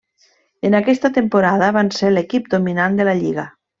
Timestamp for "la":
3.11-3.15